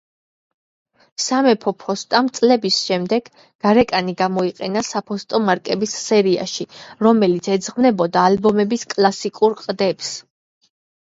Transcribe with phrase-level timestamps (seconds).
[1.23, 3.29] სამეფო ფოსტამ წლების შემდეგ
[3.65, 6.67] გარეკანი გამოიყენა საფოსტო მარკების სერიაში,
[7.09, 10.11] რომელიც ეძღვნებოდა ალბომების კლასიკურ ყდებს.